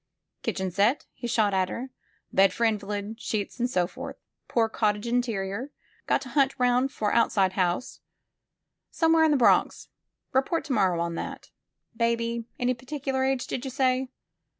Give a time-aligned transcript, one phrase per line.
[0.41, 1.91] ''Kitchen set," he shot at her,
[2.33, 4.15] "bed for invalid, sheets and so forth;
[4.47, 5.71] poor cottage interior;
[6.07, 7.99] got to hunt round for outside house,
[8.89, 9.89] somewhere in the Bronx;
[10.33, 11.51] report to morrow on that;
[11.95, 14.09] baby— any particular age, did you say?